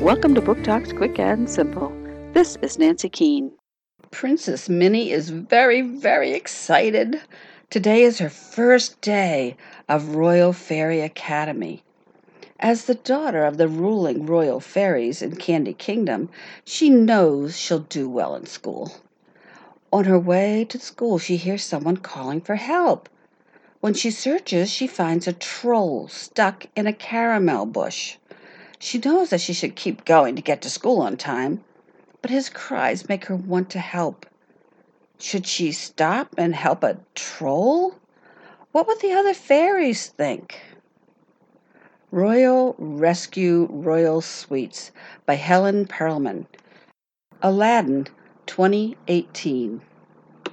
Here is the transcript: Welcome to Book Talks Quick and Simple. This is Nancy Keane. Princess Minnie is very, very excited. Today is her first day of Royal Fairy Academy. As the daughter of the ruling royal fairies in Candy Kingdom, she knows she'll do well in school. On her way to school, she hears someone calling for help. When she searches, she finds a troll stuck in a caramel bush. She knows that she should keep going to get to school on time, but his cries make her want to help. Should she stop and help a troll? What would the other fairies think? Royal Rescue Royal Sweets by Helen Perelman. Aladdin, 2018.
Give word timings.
Welcome 0.00 0.36
to 0.36 0.40
Book 0.40 0.62
Talks 0.62 0.92
Quick 0.92 1.18
and 1.18 1.50
Simple. 1.50 1.92
This 2.32 2.56
is 2.62 2.78
Nancy 2.78 3.08
Keane. 3.08 3.50
Princess 4.12 4.68
Minnie 4.68 5.10
is 5.10 5.30
very, 5.30 5.80
very 5.80 6.34
excited. 6.34 7.20
Today 7.68 8.04
is 8.04 8.20
her 8.20 8.30
first 8.30 9.00
day 9.00 9.56
of 9.88 10.14
Royal 10.14 10.52
Fairy 10.52 11.00
Academy. 11.00 11.82
As 12.60 12.84
the 12.84 12.94
daughter 12.94 13.44
of 13.44 13.56
the 13.56 13.66
ruling 13.66 14.24
royal 14.24 14.60
fairies 14.60 15.20
in 15.20 15.34
Candy 15.34 15.74
Kingdom, 15.74 16.28
she 16.64 16.88
knows 16.88 17.58
she'll 17.58 17.80
do 17.80 18.08
well 18.08 18.36
in 18.36 18.46
school. 18.46 18.92
On 19.92 20.04
her 20.04 20.18
way 20.18 20.64
to 20.68 20.78
school, 20.78 21.18
she 21.18 21.36
hears 21.36 21.64
someone 21.64 21.96
calling 21.96 22.40
for 22.40 22.54
help. 22.54 23.08
When 23.80 23.94
she 23.94 24.12
searches, 24.12 24.70
she 24.70 24.86
finds 24.86 25.26
a 25.26 25.32
troll 25.32 26.06
stuck 26.06 26.66
in 26.76 26.86
a 26.86 26.92
caramel 26.92 27.66
bush. 27.66 28.16
She 28.78 28.98
knows 28.98 29.30
that 29.30 29.40
she 29.40 29.52
should 29.52 29.76
keep 29.76 30.04
going 30.04 30.36
to 30.36 30.42
get 30.42 30.62
to 30.62 30.70
school 30.70 31.00
on 31.00 31.16
time, 31.16 31.64
but 32.22 32.30
his 32.30 32.48
cries 32.48 33.08
make 33.08 33.26
her 33.26 33.36
want 33.36 33.70
to 33.70 33.80
help. 33.80 34.26
Should 35.18 35.46
she 35.46 35.72
stop 35.72 36.34
and 36.38 36.54
help 36.54 36.84
a 36.84 36.98
troll? 37.14 37.96
What 38.72 38.86
would 38.86 39.00
the 39.00 39.12
other 39.12 39.34
fairies 39.34 40.06
think? 40.06 40.60
Royal 42.10 42.74
Rescue 42.78 43.66
Royal 43.70 44.20
Sweets 44.20 44.92
by 45.26 45.34
Helen 45.34 45.86
Perelman. 45.86 46.46
Aladdin, 47.42 48.06
2018. 48.46 49.80